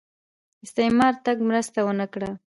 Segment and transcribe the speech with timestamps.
[0.65, 2.29] استعمار تګ مرسته ونه کړه